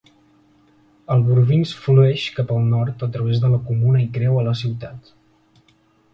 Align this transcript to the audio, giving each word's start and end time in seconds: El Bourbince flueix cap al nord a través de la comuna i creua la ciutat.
El 1.15 1.21
Bourbince 1.27 1.77
flueix 1.81 2.23
cap 2.39 2.55
al 2.57 2.65
nord 2.73 3.05
a 3.09 3.11
través 3.19 3.43
de 3.45 3.53
la 3.57 3.61
comuna 3.69 4.03
i 4.09 4.09
creua 4.19 4.49
la 4.51 4.57
ciutat. 4.65 5.15